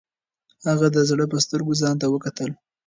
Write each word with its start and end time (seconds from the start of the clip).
هغه 0.67 0.87
د 0.95 0.97
زړه 1.09 1.25
په 1.31 1.37
سترګو 1.45 1.73
ځان 1.81 1.95
ته 2.01 2.07
وکتل. 2.13 2.49